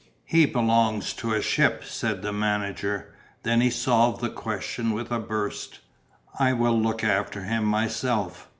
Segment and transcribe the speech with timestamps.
[0.25, 3.13] "He belongs to a ship," said the manager.
[3.43, 5.77] Then he solved the question with a burst.
[6.39, 8.49] "I will look after him myself."